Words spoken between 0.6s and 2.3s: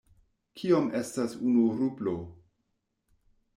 Kiom estas unu rublo?